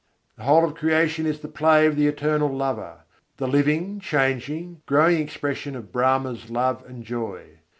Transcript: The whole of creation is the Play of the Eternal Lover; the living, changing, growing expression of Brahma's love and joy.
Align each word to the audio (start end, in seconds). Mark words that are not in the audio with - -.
The 0.35 0.45
whole 0.45 0.65
of 0.65 0.73
creation 0.73 1.27
is 1.27 1.41
the 1.41 1.47
Play 1.47 1.85
of 1.85 1.95
the 1.95 2.07
Eternal 2.07 2.49
Lover; 2.49 3.03
the 3.37 3.45
living, 3.47 3.99
changing, 3.99 4.81
growing 4.87 5.19
expression 5.21 5.75
of 5.75 5.91
Brahma's 5.91 6.49
love 6.49 6.83
and 6.87 7.03
joy. 7.03 7.59